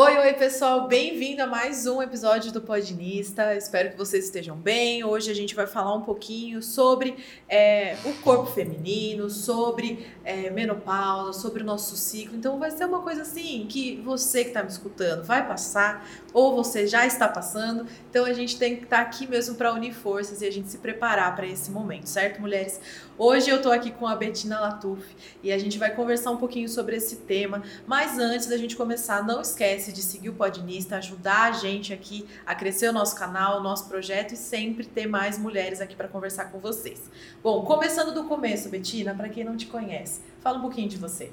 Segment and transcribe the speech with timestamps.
[0.00, 3.56] Oi, oi pessoal, bem-vindo a mais um episódio do Podinista.
[3.56, 5.02] Espero que vocês estejam bem.
[5.02, 7.16] Hoje a gente vai falar um pouquinho sobre
[7.48, 12.36] é, o corpo feminino, sobre é, menopausa, sobre o nosso ciclo.
[12.36, 16.54] Então vai ser uma coisa assim que você que está me escutando vai passar ou
[16.54, 17.84] você já está passando.
[18.08, 20.68] Então a gente tem que estar tá aqui mesmo para unir forças e a gente
[20.68, 22.80] se preparar para esse momento, certo, mulheres?
[23.18, 25.02] Hoje eu estou aqui com a Betina Latuf
[25.42, 27.64] e a gente vai conversar um pouquinho sobre esse tema.
[27.84, 32.26] Mas antes da gente começar, não esquece de seguir o Podinista, ajudar a gente aqui
[32.46, 36.08] a crescer o nosso canal, o nosso projeto e sempre ter mais mulheres aqui para
[36.08, 37.10] conversar com vocês.
[37.42, 41.30] Bom, começando do começo, Betina, para quem não te conhece, fala um pouquinho de você.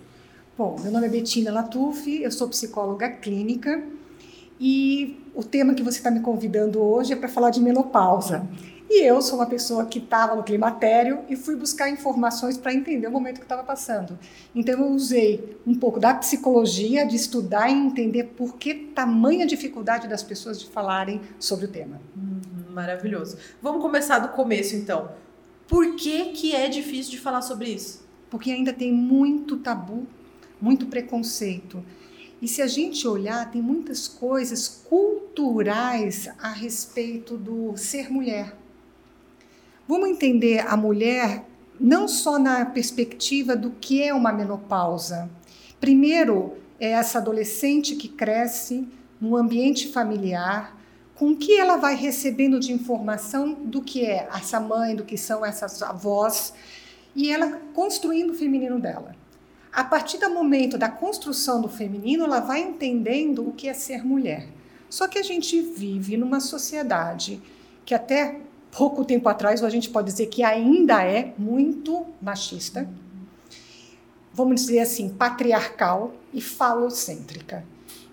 [0.58, 3.84] Bom, meu nome é Betina Latuf, eu sou psicóloga clínica
[4.60, 8.48] e o tema que você está me convidando hoje é para falar de menopausa.
[8.90, 13.08] E eu sou uma pessoa que estava no climatério e fui buscar informações para entender
[13.08, 14.18] o momento que estava passando.
[14.54, 20.08] Então eu usei um pouco da psicologia, de estudar e entender por que tamanha dificuldade
[20.08, 22.00] das pessoas de falarem sobre o tema.
[22.16, 22.40] Hum,
[22.72, 23.38] maravilhoso.
[23.62, 25.10] Vamos começar do começo então.
[25.68, 28.06] Por que, que é difícil de falar sobre isso?
[28.30, 30.06] Porque ainda tem muito tabu,
[30.62, 31.84] muito preconceito.
[32.40, 38.65] E se a gente olhar, tem muitas coisas culturais a respeito do ser mulher.
[39.88, 41.46] Vamos entender a mulher
[41.80, 45.30] não só na perspectiva do que é uma menopausa.
[45.80, 48.88] Primeiro, é essa adolescente que cresce
[49.22, 50.76] no ambiente familiar,
[51.14, 55.18] com o que ela vai recebendo de informação do que é essa mãe, do que
[55.18, 56.54] são essas avós,
[57.16, 59.16] e ela construindo o feminino dela.
[59.72, 64.04] A partir do momento da construção do feminino, ela vai entendendo o que é ser
[64.04, 64.48] mulher.
[64.90, 67.42] Só que a gente vive numa sociedade
[67.86, 68.42] que até
[68.78, 72.88] pouco tempo atrás, a gente pode dizer que ainda é muito machista,
[74.34, 77.66] vamos dizer assim, patriarcal e falocêntrica.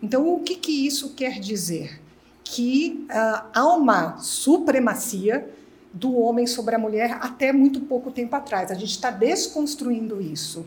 [0.02, 2.00] Então, o que, que isso quer dizer?
[2.44, 5.48] Que uh, há uma supremacia
[5.92, 8.70] do homem sobre a mulher até muito pouco tempo atrás.
[8.70, 10.64] A gente está desconstruindo isso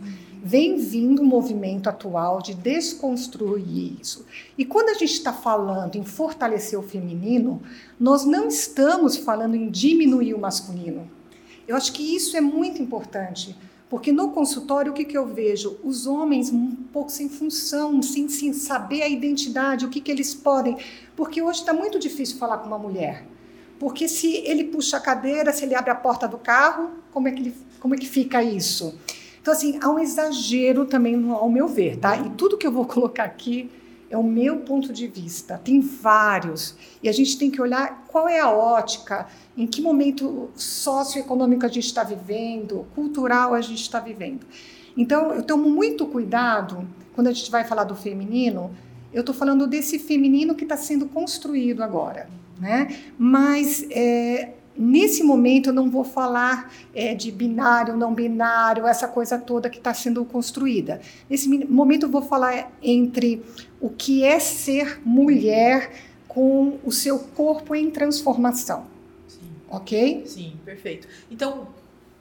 [0.47, 4.27] vem vindo um movimento atual de desconstruir isso.
[4.55, 7.63] E quando a gente está falando em fortalecer o feminino,
[7.99, 11.09] nós não estamos falando em diminuir o masculino.
[11.67, 13.57] Eu acho que isso é muito importante,
[13.89, 15.79] porque no consultório o que, que eu vejo?
[15.83, 20.35] Os homens um pouco sem função, sem, sem saber a identidade, o que, que eles
[20.35, 20.77] podem.
[21.15, 23.25] Porque hoje está muito difícil falar com uma mulher.
[23.79, 27.31] Porque se ele puxa a cadeira, se ele abre a porta do carro, como é
[27.31, 28.97] que, ele, como é que fica isso?
[29.41, 32.17] Então, assim, há um exagero também, ao meu ver, tá?
[32.17, 33.69] E tudo que eu vou colocar aqui
[34.09, 35.57] é o meu ponto de vista.
[35.57, 36.75] Tem vários.
[37.03, 39.27] E a gente tem que olhar qual é a ótica,
[39.57, 44.45] em que momento socioeconômico a gente está vivendo, cultural a gente está vivendo.
[44.97, 48.71] Então, eu tomo muito cuidado quando a gente vai falar do feminino.
[49.13, 52.87] Eu estou falando desse feminino que está sendo construído agora, né?
[53.17, 59.39] Mas é, Nesse momento, eu não vou falar é, de binário, não binário, essa coisa
[59.39, 60.99] toda que está sendo construída.
[61.29, 63.41] Nesse momento, eu vou falar entre
[63.79, 65.93] o que é ser mulher
[66.27, 68.85] com o seu corpo em transformação.
[69.29, 69.49] Sim.
[69.69, 70.23] Ok?
[70.25, 71.07] Sim, perfeito.
[71.31, 71.69] Então,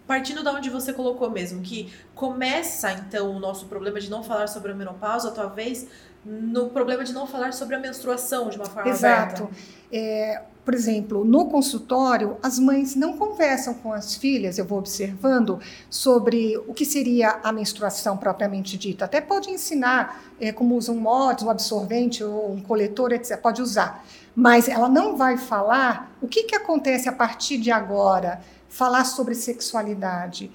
[0.07, 4.47] partindo da onde você colocou mesmo, que começa então o nosso problema de não falar
[4.47, 5.89] sobre a menopausa, talvez
[6.25, 9.45] no problema de não falar sobre a menstruação de uma forma Exato.
[9.45, 9.57] aberta.
[9.93, 15.61] É, por exemplo, no consultório, as mães não conversam com as filhas, eu vou observando,
[15.91, 19.05] sobre o que seria a menstruação propriamente dita.
[19.05, 23.39] Até pode ensinar é, como usa um mods, um absorvente ou um coletor, etc.
[23.39, 24.05] Pode usar.
[24.35, 29.35] Mas ela não vai falar o que, que acontece a partir de agora, falar sobre
[29.35, 30.51] sexualidade.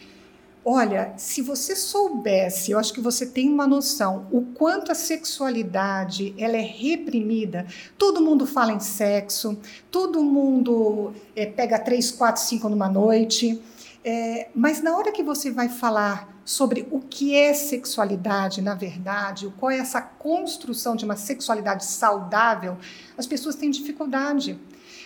[0.64, 6.36] Olha, se você soubesse, eu acho que você tem uma noção, o quanto a sexualidade
[6.38, 7.66] ela é reprimida.
[7.98, 9.58] Todo mundo fala em sexo,
[9.90, 13.62] todo mundo é, pega três, quatro, cinco numa noite.
[14.04, 19.54] É, mas na hora que você vai falar sobre o que é sexualidade, na verdade,
[19.58, 22.78] qual é essa construção de uma sexualidade saudável,
[23.18, 24.60] as pessoas têm dificuldade.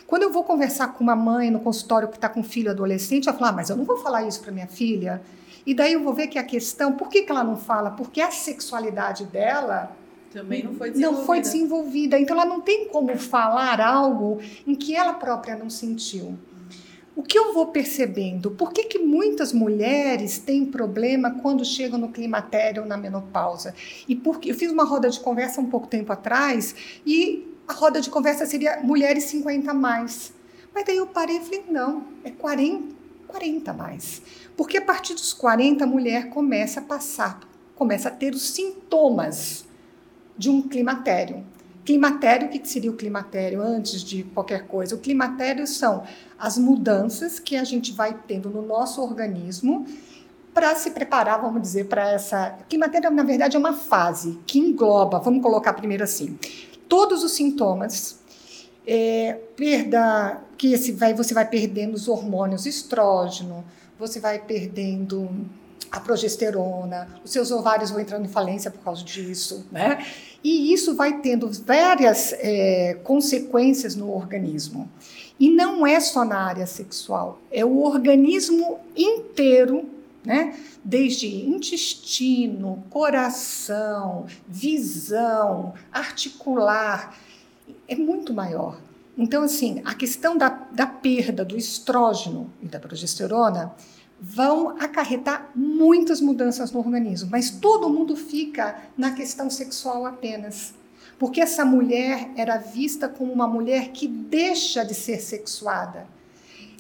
[0.08, 3.28] Quando eu vou conversar com uma mãe no consultório que está com um filho adolescente,
[3.28, 5.22] ela fala: ah, mas eu não vou falar isso para minha filha.
[5.66, 7.92] E daí eu vou ver que a questão, por que, que ela não fala?
[7.92, 9.96] Porque a sexualidade dela
[10.34, 11.20] também não foi desenvolvida.
[11.20, 12.20] Não foi desenvolvida.
[12.20, 16.38] Então ela não tem como falar algo em que ela própria não sentiu.
[17.16, 18.50] O que eu vou percebendo?
[18.50, 23.76] Por que, que muitas mulheres têm problema quando chegam no climatério ou na menopausa?
[24.08, 26.76] E porque eu fiz uma roda de conversa um pouco tempo atrás
[27.06, 30.34] e a roda de conversa seria mulheres 50 a mais.
[30.74, 32.96] Mas daí eu parei e falei, não, é 40,
[33.28, 34.22] 40 mais.
[34.56, 37.40] Porque a partir dos 40 a mulher começa a passar,
[37.76, 39.66] começa a ter os sintomas
[40.38, 41.44] de um climatério.
[41.86, 44.96] Climatério, o que seria o climatério antes de qualquer coisa?
[44.96, 46.04] O climatério são
[46.40, 49.86] as mudanças que a gente vai tendo no nosso organismo
[50.54, 52.58] para se preparar, vamos dizer, para essa.
[52.70, 56.38] Climatério, na verdade, é uma fase que engloba, vamos colocar primeiro assim,
[56.88, 58.20] todos os sintomas,
[58.86, 63.66] é, perda, que esse vai, você vai perdendo os hormônios estrógeno,
[64.08, 65.30] você vai perdendo
[65.90, 70.06] a progesterona, os seus ovários vão entrando em falência por causa disso, né?
[70.44, 74.90] E isso vai tendo várias é, consequências no organismo.
[75.40, 79.88] E não é só na área sexual, é o organismo inteiro,
[80.26, 80.58] né?
[80.84, 87.18] Desde intestino, coração, visão, articular,
[87.88, 88.80] é muito maior.
[89.18, 93.74] Então, assim, a questão da, da perda do estrógeno e da progesterona
[94.20, 100.74] vão acarretar muitas mudanças no organismo, mas todo mundo fica na questão sexual apenas.
[101.20, 106.08] Porque essa mulher era vista como uma mulher que deixa de ser sexuada.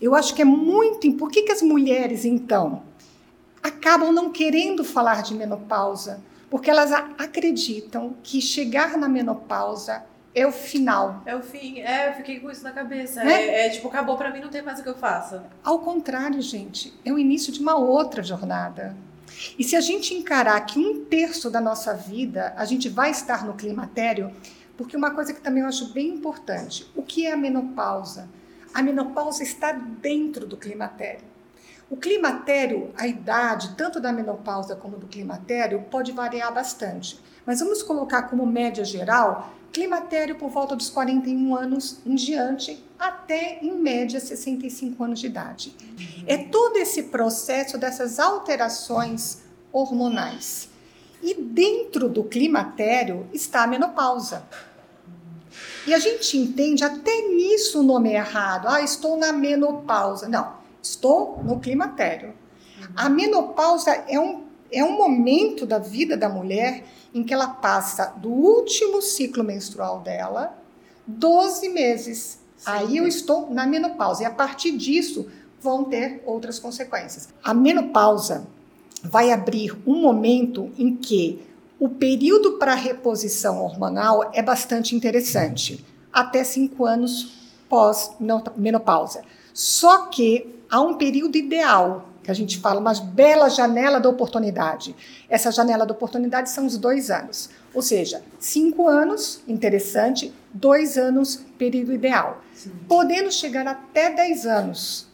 [0.02, 1.12] Eu acho que é muito.
[1.14, 2.84] Por que, que as mulheres, então,
[3.62, 6.20] acabam não querendo falar de menopausa?
[6.50, 10.04] Porque elas acreditam que chegar na menopausa
[10.36, 11.22] é o final.
[11.26, 11.80] É o fim.
[11.80, 13.24] É, eu fiquei com isso na cabeça.
[13.24, 13.34] Né?
[13.34, 15.46] É, é, tipo, acabou para mim, não tem mais o que eu faça.
[15.64, 18.96] Ao contrário, gente, é o início de uma outra jornada.
[19.58, 23.46] E se a gente encarar que um terço da nossa vida a gente vai estar
[23.46, 24.32] no climatério,
[24.78, 28.30] porque uma coisa que também eu acho bem importante, o que é a menopausa?
[28.74, 31.34] A menopausa está dentro do climatério.
[31.90, 37.20] O climatério, a idade, tanto da menopausa como do climatério, pode variar bastante.
[37.46, 43.60] Mas vamos colocar como média geral climatério por volta dos 41 anos em diante, até
[43.62, 45.76] em média 65 anos de idade.
[45.82, 46.24] Uhum.
[46.28, 49.42] É todo esse processo dessas alterações
[49.72, 50.70] hormonais.
[51.22, 54.44] E dentro do climatério está a menopausa.
[55.88, 58.68] E a gente entende até nisso o nome é errado.
[58.68, 60.30] Ah, estou na menopausa.
[60.30, 62.30] Não, estou no climatério.
[62.30, 62.88] Uhum.
[62.96, 64.44] A menopausa é um,
[64.74, 66.84] é um momento da vida da mulher
[67.14, 70.58] em que ela passa do último ciclo menstrual dela
[71.06, 72.40] 12 meses.
[72.58, 72.64] Sim.
[72.66, 74.24] Aí eu estou na menopausa.
[74.24, 75.28] E a partir disso
[75.62, 77.30] vão ter outras consequências.
[77.44, 78.48] A menopausa
[79.04, 81.42] vai abrir um momento em que
[81.80, 87.34] o período para reposição hormonal é bastante interessante, até cinco anos
[87.68, 88.16] pós
[88.56, 89.22] menopausa.
[89.54, 94.96] Só que há um período ideal que a gente fala, uma bela janela da oportunidade.
[95.30, 97.50] Essa janela da oportunidade são os dois anos.
[97.74, 102.42] Ou seja, cinco anos, interessante, dois anos, período ideal.
[102.54, 102.72] Sim.
[102.88, 105.08] Podendo chegar até dez anos,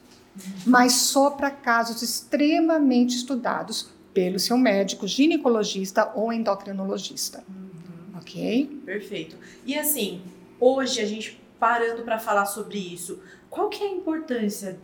[0.65, 7.43] mas só para casos extremamente estudados pelo seu médico, ginecologista ou endocrinologista.
[7.47, 8.19] Uhum.
[8.19, 8.81] Ok?
[8.85, 9.37] Perfeito.
[9.65, 10.21] E assim,
[10.59, 13.19] hoje a gente parando para falar sobre isso,
[13.49, 14.77] qual que é a importância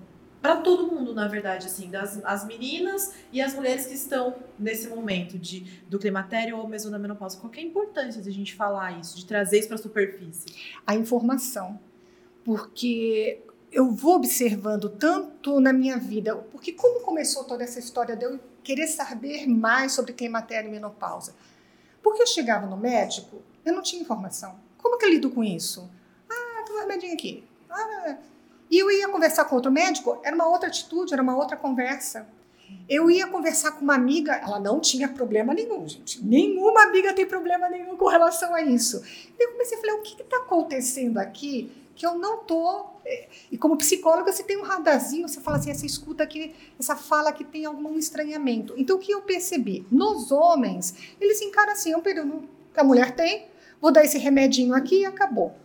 [0.46, 4.88] para todo mundo, na verdade, assim, das as meninas e as mulheres que estão nesse
[4.88, 7.36] momento de, do climatério ou mesmo da menopausa.
[7.40, 10.46] Qual é a importância de a gente falar isso, de trazer isso para a superfície?
[10.86, 11.80] A informação.
[12.44, 18.26] Porque eu vou observando tanto na minha vida, porque como começou toda essa história de
[18.26, 21.34] eu querer saber mais sobre climatério e menopausa?
[22.04, 24.60] Porque eu chegava no médico, eu não tinha informação.
[24.78, 25.90] Como que eu lido com isso?
[26.30, 27.44] Ah, tem um remedinho aqui.
[27.68, 28.18] Ah,
[28.76, 32.28] e eu ia conversar com outro médico, era uma outra atitude, era uma outra conversa.
[32.90, 36.22] Eu ia conversar com uma amiga, ela não tinha problema nenhum, gente.
[36.22, 39.02] Nenhuma amiga tem problema nenhum com relação a isso.
[39.40, 42.88] Eu comecei a falar, o que está acontecendo aqui que eu não tô.
[43.06, 46.98] Eh, e como psicóloga, você tem um radarzinho, você fala assim, essa escuta aqui, essa
[46.98, 48.74] fala que tem algum estranhamento.
[48.76, 49.88] Então, o que eu percebi?
[49.90, 53.48] Nos homens, eles encaram assim, é um período que a mulher tem,
[53.80, 55.56] vou dar esse remedinho aqui e acabou.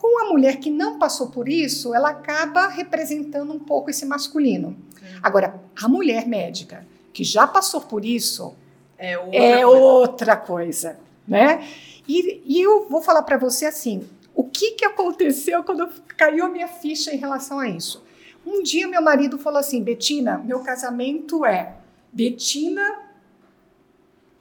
[0.00, 4.74] Com a mulher que não passou por isso, ela acaba representando um pouco esse masculino.
[5.22, 8.56] Agora, a mulher médica que já passou por isso
[8.96, 9.68] é outra, é coisa.
[9.68, 11.68] outra coisa, né?
[12.08, 16.48] E, e eu vou falar para você assim, o que, que aconteceu quando caiu a
[16.48, 18.02] minha ficha em relação a isso?
[18.46, 21.76] Um dia meu marido falou assim, Betina, meu casamento é
[22.10, 23.02] Betina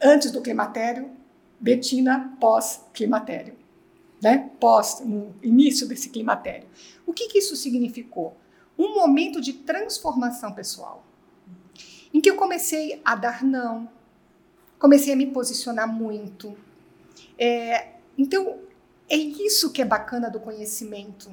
[0.01, 1.10] antes do climatério,
[1.60, 3.59] Betina pós-climatério
[4.22, 6.68] né, pós, no início desse climatério.
[7.06, 8.38] O que, que isso significou?
[8.78, 11.06] Um momento de transformação pessoal,
[12.14, 13.90] em que eu comecei a dar não,
[14.78, 16.58] comecei a me posicionar muito.
[17.38, 18.60] É, então,
[19.10, 21.30] é isso que é bacana do conhecimento.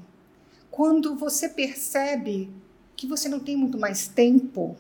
[0.71, 2.53] quando você percebe
[2.97, 4.77] que você não tem muito mais tempo.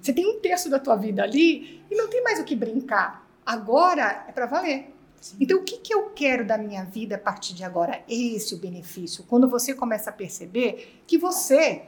[0.00, 3.26] Você tem um terço da tua vida ali e não tem mais o que brincar.
[3.44, 4.95] Agora é para valer.
[5.20, 5.36] Sim.
[5.40, 8.02] Então, o que, que eu quero da minha vida a partir de agora?
[8.08, 9.24] Esse é o benefício.
[9.24, 11.82] Quando você começa a perceber que você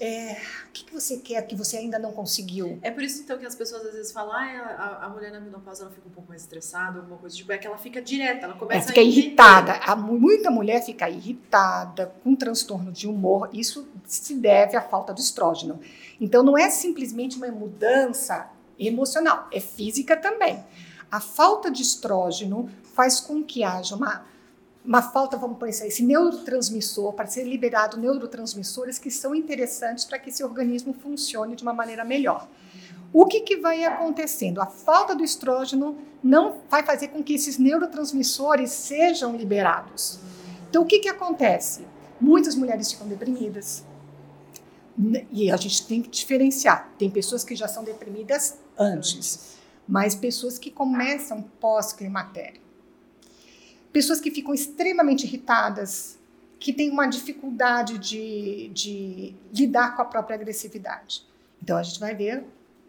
[0.00, 0.36] é,
[0.68, 2.78] o que, que, você quer que você ainda não conseguiu?
[2.82, 5.38] É por isso então que as pessoas às vezes falam, ah, a, a, mulher na
[5.38, 8.46] menopausa ela fica um pouco mais estressada, alguma coisa tipo, é que ela fica direta,
[8.46, 9.74] ela começa é, fica a irritada.
[9.74, 13.48] A, muita mulher fica irritada, com transtorno de humor.
[13.52, 15.78] Isso se deve à falta do estrógeno.
[16.20, 20.64] Então não é simplesmente uma mudança emocional, é física também.
[21.12, 24.24] A falta de estrógeno faz com que haja uma
[24.84, 30.28] uma falta, vamos isso, esse neurotransmissor, para ser liberado neurotransmissores que são interessantes para que
[30.28, 32.48] esse organismo funcione de uma maneira melhor.
[33.12, 34.60] O que, que vai acontecendo?
[34.60, 40.18] A falta do estrógeno não vai fazer com que esses neurotransmissores sejam liberados.
[40.68, 41.86] Então, o que, que acontece?
[42.20, 43.84] Muitas mulheres ficam deprimidas.
[45.30, 46.90] E a gente tem que diferenciar.
[46.98, 49.58] Tem pessoas que já são deprimidas antes,
[49.92, 52.62] mas pessoas que começam pós-climatério
[53.92, 56.18] pessoas que ficam extremamente irritadas,
[56.58, 61.24] que têm uma dificuldade de, de lidar com a própria agressividade.
[61.62, 62.44] Então a gente vai ver,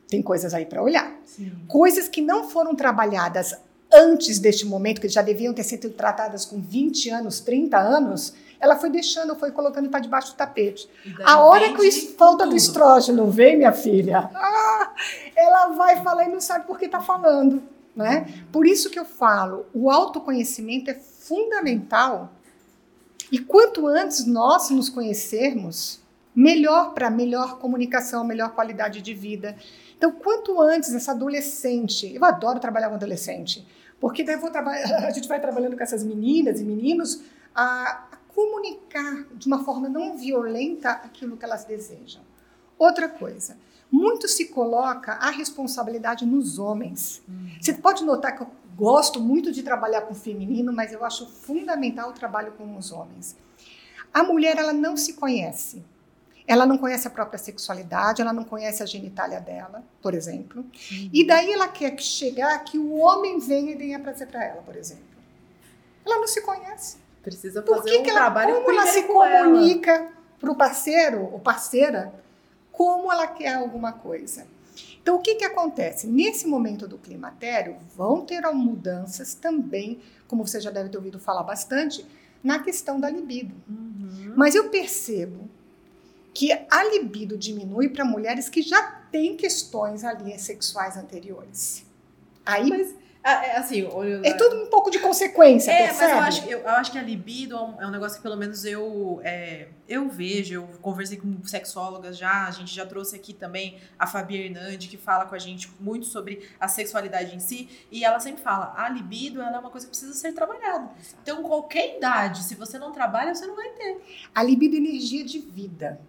[0.08, 1.14] tem coisas aí para olhar.
[1.26, 1.52] Sim.
[1.68, 3.56] Coisas que não foram trabalhadas
[3.92, 8.34] antes deste momento, que já deviam ter sido tratadas com 20 anos, 30 anos,
[8.64, 10.90] ela foi deixando, foi colocando para debaixo do tapete.
[11.26, 14.94] A hora que o falta do estrógeno vem, minha filha, ah,
[15.36, 17.62] ela vai falar e não sabe por que está falando.
[17.94, 18.26] Né?
[18.54, 22.32] Por isso que eu falo, o autoconhecimento é fundamental.
[23.30, 26.00] E quanto antes nós nos conhecermos,
[26.34, 29.58] melhor para melhor comunicação, melhor qualidade de vida.
[29.98, 33.68] Então, quanto antes essa adolescente, eu adoro trabalhar com adolescente,
[34.00, 34.38] porque daí
[35.06, 37.22] a gente vai trabalhando com essas meninas e meninos
[37.54, 42.22] a, a comunicar de uma forma não violenta aquilo que elas desejam.
[42.78, 43.58] Outra coisa,
[43.92, 47.22] muito se coloca a responsabilidade nos homens.
[47.28, 47.50] Uhum.
[47.62, 51.30] Você pode notar que eu gosto muito de trabalhar com o feminino, mas eu acho
[51.30, 53.38] fundamental o trabalho com os homens.
[54.12, 55.84] A mulher, ela não se conhece.
[56.46, 60.62] Ela não conhece a própria sexualidade, ela não conhece a genitália dela, por exemplo.
[60.62, 61.10] Uhum.
[61.14, 64.76] E daí ela quer chegar que o homem venha e dê prazer para ela, por
[64.76, 65.04] exemplo.
[66.06, 66.98] Ela não se conhece.
[67.24, 71.30] Precisa fazer Por que um que ela, trabalho como ela se comunica para o parceiro
[71.32, 72.14] ou parceira
[72.72, 74.46] como ela quer alguma coisa.
[75.02, 76.08] Então, o que, que acontece?
[76.08, 81.44] Nesse momento do climatério, vão ter mudanças também, como você já deve ter ouvido falar
[81.44, 82.06] bastante,
[82.44, 83.56] na questão da libido.
[83.70, 84.34] Uhum.
[84.36, 85.50] Mas eu percebo
[86.34, 91.86] que a libido diminui para mulheres que já têm questões ali sexuais anteriores.
[92.46, 93.88] Aí, Mas ah, é, assim,
[94.24, 96.02] é tudo um pouco de consequência, é, percebe?
[96.02, 98.22] mas eu acho, eu, eu, acho que a libido é um, é um, negócio que
[98.22, 103.16] pelo menos eu, é, eu vejo, eu conversei com sexólogas já, a gente já trouxe
[103.16, 107.40] aqui também a Fabi Hernandes, que fala com a gente muito sobre a sexualidade em
[107.40, 110.92] si, e ela sempre fala, a libido ela é uma coisa que precisa ser trabalhada.
[111.00, 111.18] Exato.
[111.22, 114.02] Então, qualquer idade, se você não trabalha, você não vai ter.
[114.36, 116.02] A libido é energia de vida.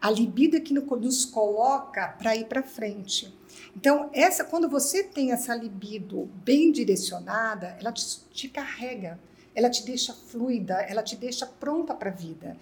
[0.00, 3.36] A libido é que nos coloca para ir para frente.
[3.78, 9.20] Então, essa, quando você tem essa libido bem direcionada, ela te, te carrega,
[9.54, 12.56] ela te deixa fluida, ela te deixa pronta para a vida.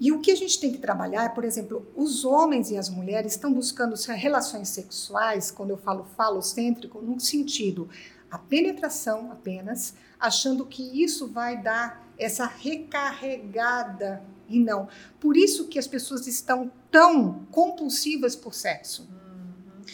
[0.00, 3.34] E o que a gente tem que trabalhar por exemplo, os homens e as mulheres
[3.34, 7.88] estão buscando relações sexuais, quando eu falo falocêntrico, no sentido
[8.28, 14.88] a penetração apenas, achando que isso vai dar essa recarregada e não.
[15.20, 19.21] Por isso que as pessoas estão tão compulsivas por sexo.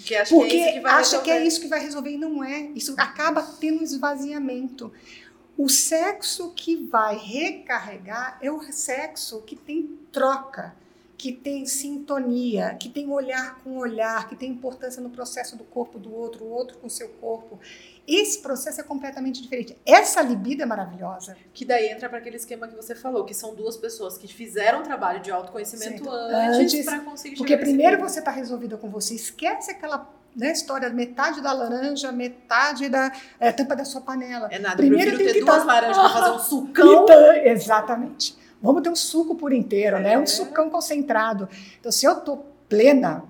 [0.08, 1.24] Que acha Porque que é isso que acha resolver.
[1.24, 2.60] que é isso que vai resolver e não é.
[2.74, 4.90] Isso acaba tendo esvaziamento.
[5.54, 10.74] O sexo que vai recarregar é o sexo que tem troca,
[11.18, 15.98] que tem sintonia, que tem olhar com olhar, que tem importância no processo do corpo
[15.98, 17.58] do outro, o outro com o seu corpo.
[18.06, 19.76] Esse processo é completamente diferente.
[19.84, 21.36] Essa libido é maravilhosa.
[21.52, 24.78] Que daí entra para aquele esquema que você falou, que são duas pessoas que fizeram
[24.78, 29.14] um trabalho de autoconhecimento antes, antes para conseguir Porque primeiro você está resolvida com você,
[29.14, 33.10] esquece aquela né, história, metade da laranja, metade da
[33.40, 34.48] é, tampa da sua panela.
[34.52, 35.64] É nada, primeiro tem ter que duas tá...
[35.64, 37.02] laranjas para fazer um sucão.
[37.02, 38.38] Então, exatamente.
[38.60, 40.00] Vamos ter um suco por inteiro, é.
[40.00, 40.18] né?
[40.18, 41.48] Um sucão concentrado.
[41.78, 42.38] Então, se eu tô
[42.68, 43.24] plena,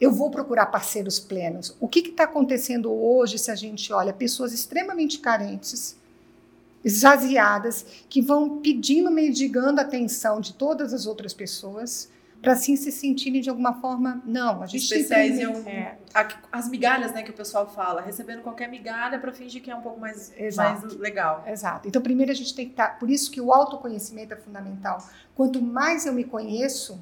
[0.00, 1.76] eu vou procurar parceiros plenos.
[1.78, 5.96] O que está acontecendo hoje se a gente olha pessoas extremamente carentes,
[6.84, 12.08] esvaziadas, que vão pedindo, mendigando a atenção de todas as outras pessoas,
[12.42, 15.96] para assim se sentirem de alguma forma, não, a gente especiais em é.
[16.50, 19.80] as migalhas, né, que o pessoal fala, recebendo qualquer migalha para fingir que é um
[19.80, 21.44] pouco mais, mais legal.
[21.46, 21.86] Exato.
[21.86, 25.08] Então, primeiro a gente tem que estar, tá, por isso que o autoconhecimento é fundamental.
[25.36, 27.00] Quanto mais eu me conheço,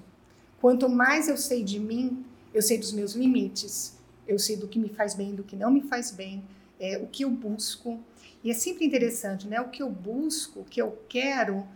[0.60, 4.78] quanto mais eu sei de mim, eu sei dos meus limites, eu sei do que
[4.78, 6.44] me faz bem, do que não me faz bem,
[6.78, 7.98] é, o que eu busco.
[8.44, 9.58] E é sempre interessante, né?
[9.60, 11.66] O que eu busco, o que eu quero,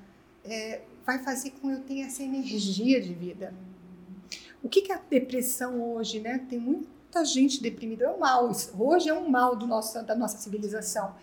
[0.45, 3.55] é, vai fazer com que eu tenha essa energia de vida.
[4.63, 6.39] O que, que é a depressão hoje, né?
[6.49, 8.51] Tem muita gente deprimida, é um mal.
[8.79, 11.15] Hoje é um mal do nosso, da nossa civilização.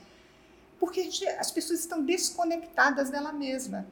[0.79, 3.87] Porque gente, as pessoas estão desconectadas dela mesma.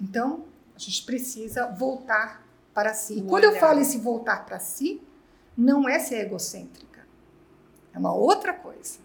[0.00, 3.24] Então, a gente precisa voltar para si.
[3.28, 5.02] Quando eu falo esse voltar para si,
[5.56, 7.06] não é ser egocêntrica.
[7.92, 9.00] É uma outra coisa.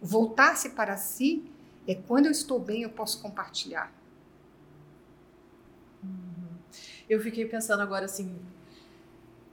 [0.00, 1.50] Voltar-se para si
[1.86, 3.92] é quando eu estou bem, eu posso compartilhar.
[7.08, 8.34] Eu fiquei pensando agora assim,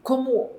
[0.04, 0.52] como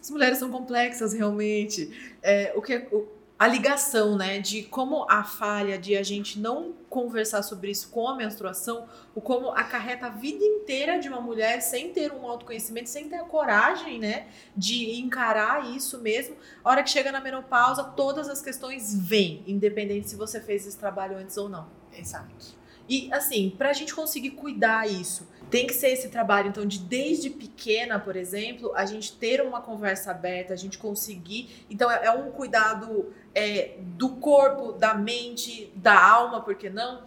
[0.00, 2.16] as mulheres são complexas realmente.
[2.22, 3.08] É, o que o,
[3.42, 8.06] a ligação, né, de como a falha de a gente não conversar sobre isso com
[8.06, 12.88] a menstruação, o como acarreta a vida inteira de uma mulher sem ter um autoconhecimento,
[12.88, 16.36] sem ter a coragem, né, de encarar isso mesmo.
[16.62, 20.78] A hora que chega na menopausa, todas as questões vêm, independente se você fez esse
[20.78, 21.66] trabalho antes ou não.
[21.92, 22.61] Exato.
[22.88, 26.78] E assim, para a gente conseguir cuidar isso, tem que ser esse trabalho, então, de
[26.78, 31.66] desde pequena, por exemplo, a gente ter uma conversa aberta, a gente conseguir.
[31.68, 37.02] Então, é, é um cuidado é, do corpo, da mente, da alma, por que não?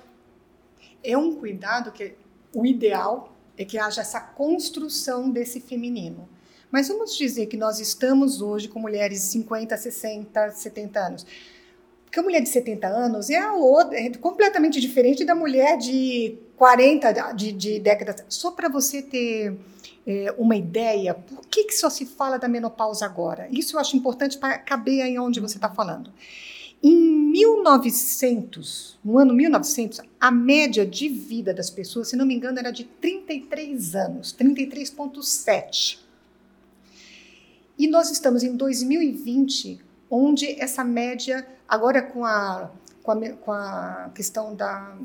[1.04, 2.16] É um cuidado que
[2.54, 6.30] o ideal é que haja essa construção desse feminino.
[6.70, 11.26] Mas vamos dizer que nós estamos hoje com mulheres de 50, 60, 70 anos.
[12.06, 17.34] Porque a mulher de 70 anos é, outra, é completamente diferente da mulher de 40,
[17.34, 18.24] de, de décadas.
[18.30, 19.58] Só para você ter
[20.08, 23.48] é, uma ideia, por que, que só se fala da menopausa agora?
[23.52, 26.12] Isso eu acho importante para caber aí onde você está falando.
[26.82, 32.60] Em 1900, no ano 1900, a média de vida das pessoas, se não me engano,
[32.60, 36.00] era de 33 anos, 33,7.
[37.78, 42.70] E nós estamos em 2020, onde essa média Agora, com a,
[43.02, 44.96] com a, com a questão da,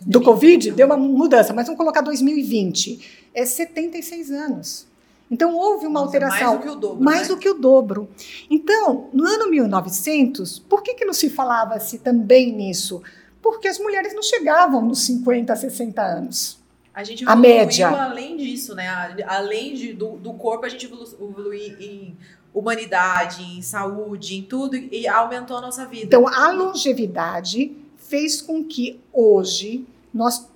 [0.00, 3.28] do Covid, deu uma mudança, mas vamos colocar 2020.
[3.34, 4.88] É 76 anos.
[5.30, 6.54] Então, houve uma Nossa, alteração.
[6.54, 7.04] Mais do que o dobro.
[7.04, 7.28] Mais né?
[7.28, 8.08] do que o dobro.
[8.48, 13.02] Então, no ano 1900, por que, que não se falava-se também nisso?
[13.42, 16.58] Porque as mulheres não chegavam nos 50, 60 anos.
[16.94, 17.88] A gente evoluiu a média.
[17.88, 18.88] além disso, né?
[19.26, 22.16] Além de, do, do corpo, a gente evoluiu em
[22.52, 26.04] humanidade, em saúde, em tudo, e aumentou a nossa vida.
[26.06, 30.48] Então, a longevidade fez com que hoje nós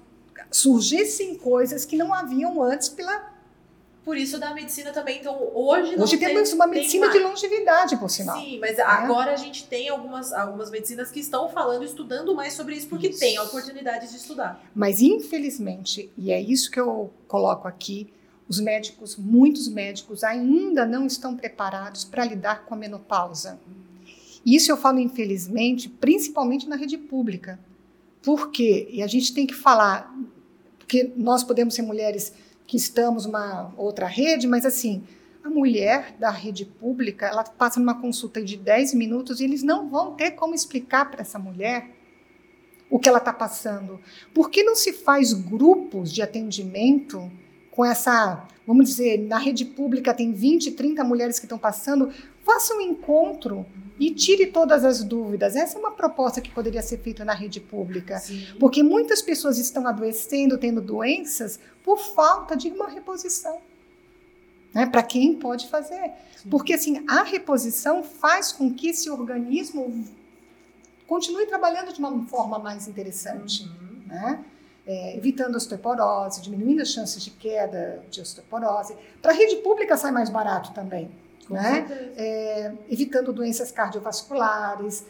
[0.50, 3.32] surgissem coisas que não haviam antes pela
[4.04, 5.20] por isso da medicina também.
[5.20, 8.36] Então, hoje Hoje temos tem, uma medicina de longevidade, por sinal.
[8.40, 8.82] Sim, mas é.
[8.82, 13.08] agora a gente tem algumas, algumas medicinas que estão falando, estudando mais sobre isso, porque
[13.08, 13.20] isso.
[13.20, 14.60] tem a oportunidade de estudar.
[14.74, 18.12] Mas, infelizmente, e é isso que eu coloco aqui,
[18.52, 23.58] os médicos, muitos médicos, ainda não estão preparados para lidar com a menopausa.
[24.44, 27.58] Isso eu falo, infelizmente, principalmente na rede pública.
[28.22, 28.88] Por quê?
[28.90, 30.14] E a gente tem que falar,
[30.78, 32.34] porque nós podemos ser mulheres
[32.66, 35.02] que estamos numa outra rede, mas assim,
[35.42, 39.88] a mulher da rede pública, ela passa numa consulta de 10 minutos e eles não
[39.88, 41.90] vão ter como explicar para essa mulher
[42.90, 43.98] o que ela está passando.
[44.34, 47.32] Por que não se faz grupos de atendimento
[47.72, 52.12] com essa, vamos dizer, na rede pública tem 20, 30 mulheres que estão passando,
[52.44, 53.66] faça um encontro
[53.98, 55.56] e tire todas as dúvidas.
[55.56, 58.46] Essa é uma proposta que poderia ser feita na rede pública, Sim.
[58.60, 63.58] porque muitas pessoas estão adoecendo, tendo doenças por falta de uma reposição.
[64.74, 66.12] Né, para quem pode fazer.
[66.34, 66.48] Sim.
[66.48, 70.06] Porque assim, a reposição faz com que esse organismo
[71.06, 73.64] continue trabalhando de uma forma mais interessante.
[73.64, 74.06] Uhum.
[74.06, 74.44] Né?
[74.86, 78.96] É, evitando osteoporose, diminuindo as chances de queda de osteoporose.
[79.20, 81.10] Para a rede pública sai mais barato também,
[81.48, 81.86] né?
[82.16, 85.06] É, evitando doenças cardiovasculares.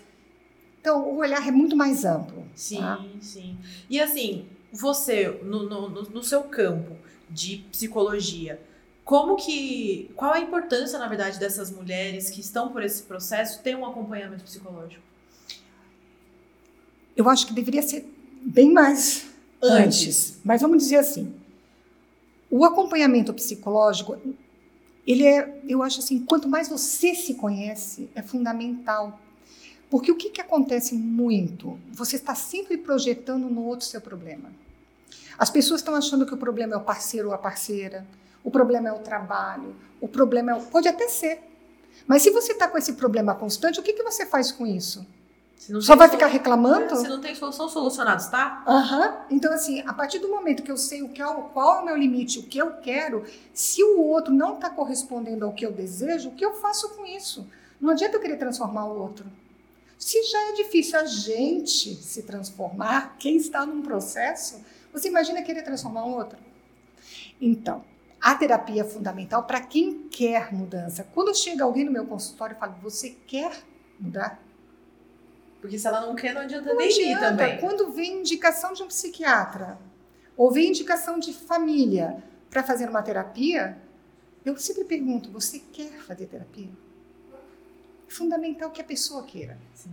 [0.80, 2.44] Então, o olhar é muito mais amplo.
[2.54, 3.04] Sim, tá?
[3.20, 3.58] sim.
[3.88, 6.96] E assim, você, no, no, no seu campo
[7.30, 8.60] de psicologia,
[9.04, 10.10] como que.
[10.14, 14.44] Qual a importância, na verdade, dessas mulheres que estão por esse processo ter um acompanhamento
[14.44, 15.02] psicológico?
[17.16, 18.06] Eu acho que deveria ser
[18.42, 19.31] bem mais
[19.62, 20.38] antes.
[20.42, 21.32] Mas vamos dizer assim,
[22.50, 24.16] o acompanhamento psicológico,
[25.06, 29.18] ele é, eu acho assim, quanto mais você se conhece, é fundamental.
[29.88, 31.78] Porque o que, que acontece muito?
[31.92, 34.50] Você está sempre projetando no outro seu problema.
[35.38, 38.06] As pessoas estão achando que o problema é o parceiro ou a parceira,
[38.44, 40.62] o problema é o trabalho, o problema é o...
[40.62, 41.40] Pode até ser.
[42.06, 45.06] Mas se você está com esse problema constante, o que, que você faz com isso?
[45.80, 46.96] Só vai ficar reclamando?
[46.96, 48.64] Se não tem solução, solucionados, tá?
[48.66, 49.36] Uhum.
[49.36, 51.84] Então, assim, a partir do momento que eu sei o que é, qual é o
[51.84, 55.72] meu limite, o que eu quero, se o outro não está correspondendo ao que eu
[55.72, 57.46] desejo, o que eu faço com isso?
[57.80, 59.26] Não adianta eu querer transformar o outro.
[59.98, 64.60] Se já é difícil a gente se transformar, quem está num processo,
[64.92, 66.38] você imagina querer transformar o outro?
[67.40, 67.84] Então,
[68.20, 71.06] a terapia é fundamental para quem quer mudança.
[71.14, 73.52] Quando chega alguém no meu consultório e fala, você quer
[73.98, 74.40] mudar?
[75.62, 77.10] Porque se ela não quer, não adianta não nem adianta.
[77.10, 77.58] ir também.
[77.58, 79.78] Quando vem indicação de um psiquiatra,
[80.36, 82.20] ou vem indicação de família
[82.50, 83.78] para fazer uma terapia,
[84.44, 86.68] eu sempre pergunto: você quer fazer terapia?
[88.08, 89.56] É fundamental que a pessoa queira.
[89.72, 89.92] Sim.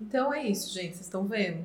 [0.00, 0.94] Então é isso, gente.
[0.94, 1.64] Vocês estão vendo?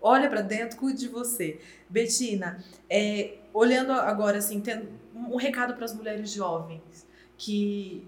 [0.00, 1.60] Olha para dentro, cuide de você.
[1.88, 7.06] Betina, é, olhando agora, assim, tendo um recado para as mulheres jovens
[7.38, 8.06] que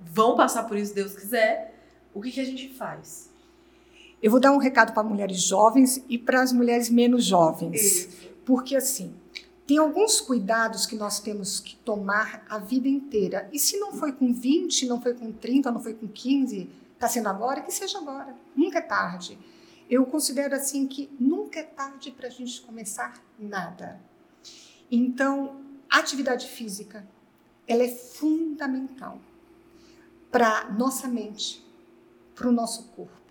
[0.00, 1.74] vão passar por isso, Deus quiser,
[2.12, 3.30] o que, que a gente faz?
[4.22, 8.08] Eu vou dar um recado para mulheres jovens e para as mulheres menos jovens.
[8.44, 9.14] Porque, assim,
[9.66, 13.48] tem alguns cuidados que nós temos que tomar a vida inteira.
[13.52, 17.06] E se não foi com 20, não foi com 30, não foi com 15, está
[17.06, 18.34] sendo agora, que seja agora.
[18.56, 19.38] Nunca é tarde.
[19.88, 24.00] Eu considero assim que nunca é tarde para a gente começar nada.
[24.90, 27.06] Então, a atividade física,
[27.66, 29.18] ela é fundamental
[30.30, 31.64] para nossa mente,
[32.34, 33.27] para o nosso corpo.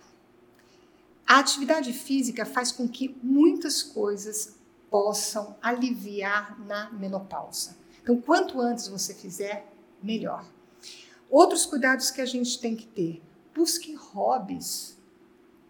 [1.28, 4.56] A atividade física faz com que muitas coisas
[4.90, 7.76] possam aliviar na menopausa.
[8.02, 9.70] Então, quanto antes você fizer,
[10.02, 10.42] melhor.
[11.28, 13.22] Outros cuidados que a gente tem que ter:
[13.54, 14.96] busque hobbies,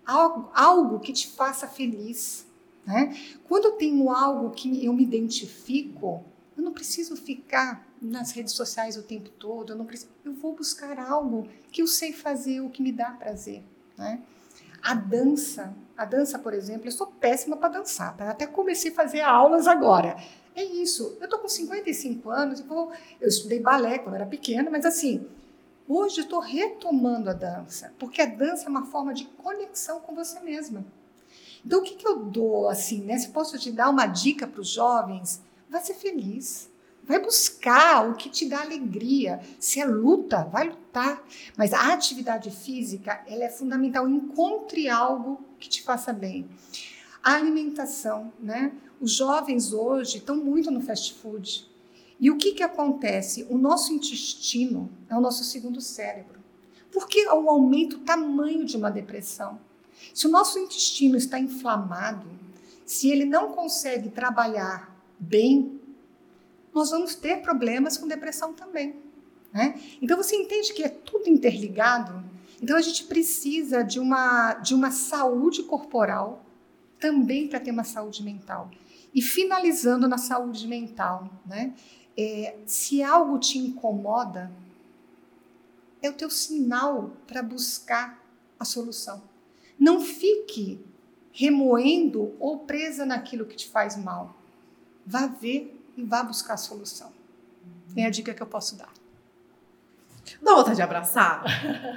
[0.06, 2.46] algo, algo que te faça feliz.
[2.86, 3.18] Né?
[3.48, 6.24] Quando eu tenho algo que eu me identifico,
[6.56, 10.54] eu não preciso ficar nas redes sociais o tempo todo, eu, não preciso, eu vou
[10.54, 13.64] buscar algo que eu sei fazer, o que me dá prazer.
[13.96, 14.22] Né?
[14.82, 18.30] A dança, a dança, por exemplo, eu sou péssima para dançar, tá?
[18.30, 20.16] até comecei a fazer aulas agora.
[20.54, 24.84] É isso, eu tô com 55 anos, eu, eu estudei balé quando era pequena, mas
[24.84, 25.26] assim,
[25.86, 30.40] hoje estou retomando a dança, porque a dança é uma forma de conexão com você
[30.40, 30.84] mesma.
[31.64, 33.18] Então, o que, que eu dou, assim, né?
[33.18, 36.70] Se posso te dar uma dica para os jovens, vai ser feliz.
[37.08, 39.40] Vai buscar o que te dá alegria.
[39.58, 41.26] Se é luta, vai lutar.
[41.56, 44.06] Mas a atividade física, ela é fundamental.
[44.06, 46.46] Encontre algo que te faça bem.
[47.22, 48.72] A alimentação, né?
[49.00, 51.66] Os jovens hoje estão muito no fast food.
[52.20, 53.46] E o que, que acontece?
[53.48, 56.38] O nosso intestino é o nosso segundo cérebro.
[56.92, 59.58] Por que o aumento tamanho de uma depressão?
[60.12, 62.26] Se o nosso intestino está inflamado,
[62.84, 65.77] se ele não consegue trabalhar bem
[66.78, 68.96] nós vamos ter problemas com depressão também.
[69.52, 69.78] Né?
[70.00, 72.24] Então você entende que é tudo interligado.
[72.62, 76.44] Então a gente precisa de uma, de uma saúde corporal
[76.98, 78.70] também para ter uma saúde mental.
[79.14, 81.74] E finalizando na saúde mental, né?
[82.16, 84.50] É, se algo te incomoda,
[86.02, 88.20] é o teu sinal para buscar
[88.58, 89.22] a solução.
[89.78, 90.80] Não fique
[91.32, 94.36] remoendo ou presa naquilo que te faz mal.
[95.06, 97.10] Vá ver e vá buscar a solução.
[97.96, 98.92] É a dica que eu posso dar.
[100.40, 101.42] Dá vontade de abraçar?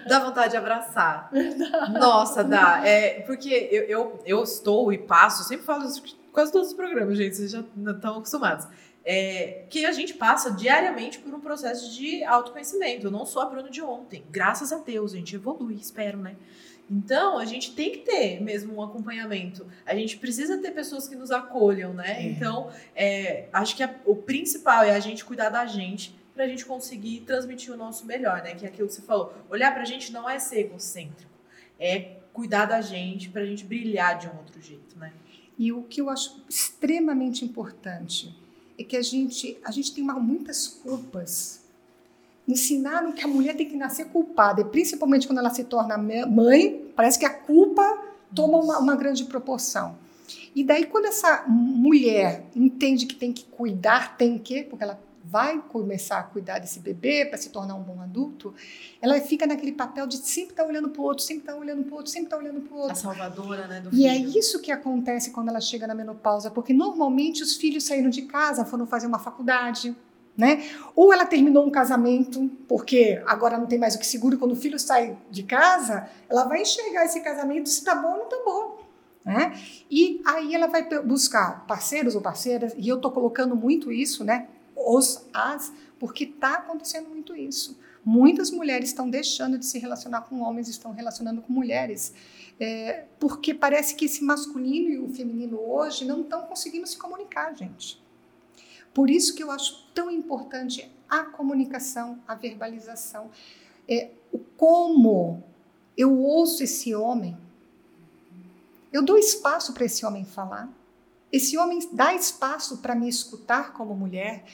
[0.07, 1.29] Dá vontade de abraçar.
[1.91, 2.81] Nossa, dá.
[2.85, 7.17] É, porque eu, eu, eu estou e passo, sempre falo isso quase todos os programas,
[7.17, 8.67] gente, vocês já estão acostumados.
[9.03, 13.07] É, que a gente passa diariamente por um processo de autoconhecimento.
[13.07, 14.23] Eu não sou a Bruna de ontem.
[14.29, 16.35] Graças a Deus, a gente evolui, espero, né?
[16.91, 19.65] Então, a gente tem que ter mesmo um acompanhamento.
[19.85, 22.17] A gente precisa ter pessoas que nos acolham, né?
[22.17, 22.23] É.
[22.23, 26.47] Então, é, acho que a, o principal é a gente cuidar da gente para a
[26.47, 28.55] gente conseguir transmitir o nosso melhor, né?
[28.55, 29.33] Que é aquilo que você falou.
[29.49, 31.31] Olhar para a gente não é ser egocêntrico,
[31.79, 35.13] é cuidar da gente para a gente brilhar de um outro jeito, né?
[35.57, 38.35] E o que eu acho extremamente importante
[38.77, 41.60] é que a gente, a gente tem muitas culpas
[42.47, 46.91] ensinaram que a mulher tem que nascer culpada, e principalmente quando ela se torna mãe,
[46.95, 47.83] parece que a culpa
[48.33, 49.95] toma uma, uma grande proporção.
[50.55, 55.61] E daí, quando essa mulher entende que tem que cuidar, tem que, porque ela vai
[55.69, 58.53] começar a cuidar desse bebê para se tornar um bom adulto,
[59.01, 61.59] ela fica naquele papel de sempre estar tá olhando para o outro, sempre estar tá
[61.59, 62.91] olhando para o outro, sempre estar tá olhando para o outro.
[62.91, 63.83] A salvadora, né?
[63.93, 68.09] e é isso que acontece quando ela chega na menopausa, porque normalmente os filhos saíram
[68.09, 69.95] de casa, foram fazer uma faculdade,
[70.37, 70.63] né?
[70.95, 74.55] Ou ela terminou um casamento, porque agora não tem mais o que seguro, quando o
[74.55, 78.37] filho sai de casa, ela vai enxergar esse casamento se tá bom ou não tá
[78.43, 78.81] bom.
[79.23, 79.53] Né?
[79.89, 84.47] E aí ela vai buscar parceiros ou parceiras, e eu estou colocando muito isso, né?
[84.75, 87.79] Os, as, porque está acontecendo muito isso.
[88.03, 92.13] Muitas mulheres estão deixando de se relacionar com homens, estão relacionando com mulheres.
[92.59, 97.55] É, porque parece que esse masculino e o feminino hoje não estão conseguindo se comunicar,
[97.55, 98.01] gente.
[98.93, 103.29] Por isso que eu acho tão importante a comunicação, a verbalização.
[103.87, 105.43] É, o como
[105.97, 107.37] eu ouço esse homem,
[108.91, 110.69] eu dou espaço para esse homem falar,
[111.31, 114.45] esse homem dá espaço para me escutar como mulher,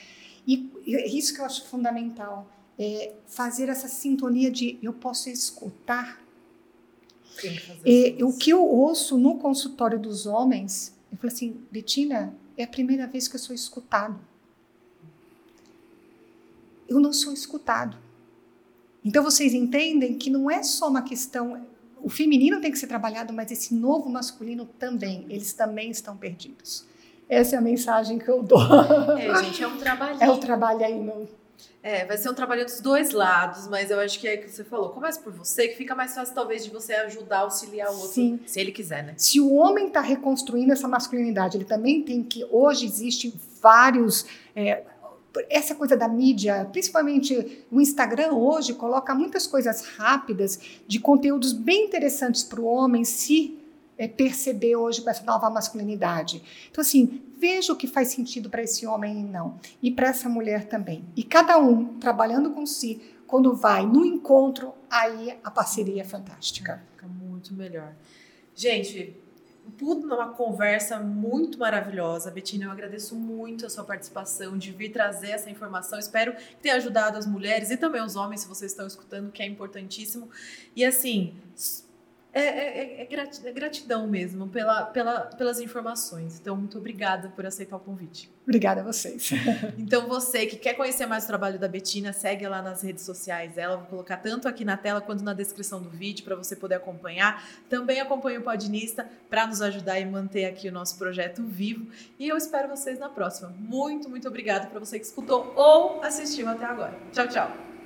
[0.45, 2.47] e é isso que eu acho fundamental
[2.79, 6.21] é, fazer essa sintonia de eu posso escutar.
[7.85, 12.67] É, o que eu ouço no consultório dos homens, eu falo assim, Betina, é a
[12.67, 14.19] primeira vez que eu sou escutado.
[16.87, 17.97] Eu não sou escutado.
[19.03, 21.65] Então vocês entendem que não é só uma questão.
[22.01, 25.25] O feminino tem que ser trabalhado, mas esse novo masculino também.
[25.29, 26.85] Eles também estão perdidos.
[27.29, 28.59] Essa é a mensagem que eu dou.
[29.17, 30.17] É, gente, é um trabalho.
[30.21, 31.27] É o trabalho aí no,
[31.81, 34.49] é, vai ser um trabalho dos dois lados, mas eu acho que é o que
[34.49, 34.89] você falou.
[34.89, 38.39] Começa por você, que fica mais fácil, talvez, de você ajudar, auxiliar o outro, Sim.
[38.45, 39.13] se ele quiser, né?
[39.15, 42.45] Se o homem está reconstruindo essa masculinidade, ele também tem que.
[42.51, 44.25] Hoje existem vários.
[44.55, 44.83] É,
[45.49, 51.85] essa coisa da mídia, principalmente o Instagram hoje, coloca muitas coisas rápidas de conteúdos bem
[51.85, 53.56] interessantes para o homem se
[53.97, 56.41] é, perceber hoje com essa nova masculinidade.
[56.69, 60.29] Então, assim, veja o que faz sentido para esse homem e não, e para essa
[60.29, 61.05] mulher também.
[61.15, 66.83] E cada um trabalhando com si, quando vai no encontro, aí a parceria é fantástica.
[66.91, 67.93] Fica muito melhor.
[68.55, 69.15] Gente,
[69.77, 72.31] tudo numa conversa muito maravilhosa.
[72.31, 75.99] Betina, eu agradeço muito a sua participação, de vir trazer essa informação.
[75.99, 79.43] Espero que tenha ajudado as mulheres e também os homens, se vocês estão escutando, que
[79.43, 80.29] é importantíssimo.
[80.75, 81.35] E assim,
[82.33, 83.07] é, é, é,
[83.45, 86.39] é, gratidão mesmo pela, pela, pelas informações.
[86.39, 88.29] Então, muito obrigada por aceitar o convite.
[88.43, 89.31] Obrigada a vocês.
[89.77, 93.55] então, você que quer conhecer mais o trabalho da Betina, segue lá nas redes sociais
[93.55, 93.77] dela.
[93.77, 97.43] Vou colocar tanto aqui na tela quanto na descrição do vídeo para você poder acompanhar.
[97.69, 101.87] Também acompanhe o Podinista para nos ajudar e manter aqui o nosso projeto vivo.
[102.19, 103.53] E eu espero vocês na próxima.
[103.57, 106.97] Muito, muito obrigada para você que escutou ou assistiu até agora.
[107.11, 107.76] Tchau, tchau.